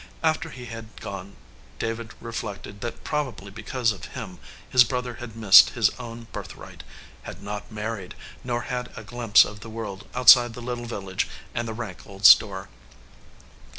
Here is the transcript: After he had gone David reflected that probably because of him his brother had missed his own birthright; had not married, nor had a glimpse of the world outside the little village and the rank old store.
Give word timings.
After 0.23 0.49
he 0.49 0.65
had 0.65 0.99
gone 0.99 1.35
David 1.77 2.15
reflected 2.19 2.81
that 2.81 3.03
probably 3.03 3.51
because 3.51 3.91
of 3.91 4.05
him 4.17 4.39
his 4.67 4.83
brother 4.83 5.13
had 5.21 5.35
missed 5.35 5.69
his 5.69 5.91
own 5.99 6.25
birthright; 6.31 6.81
had 7.21 7.43
not 7.43 7.71
married, 7.71 8.15
nor 8.43 8.61
had 8.63 8.89
a 8.97 9.03
glimpse 9.03 9.45
of 9.45 9.59
the 9.59 9.69
world 9.69 10.07
outside 10.15 10.55
the 10.55 10.59
little 10.61 10.85
village 10.85 11.27
and 11.53 11.67
the 11.67 11.73
rank 11.75 12.07
old 12.07 12.25
store. 12.25 12.67